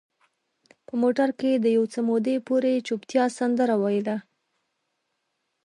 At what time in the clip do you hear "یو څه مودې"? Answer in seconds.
1.75-2.35